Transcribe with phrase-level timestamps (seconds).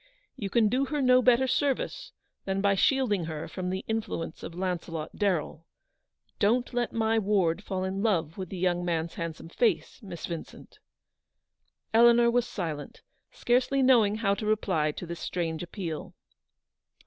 [0.35, 2.11] You can do her no better service
[2.45, 5.67] than by shield ing her from the influence of Launcelot Darrell.
[6.39, 10.79] Don't let my ward fall in love with the young mans handsome face, Miss Vincent!"
[11.93, 16.15] Eleanor was silent, scarcely knowing how to reply to this strange appeal.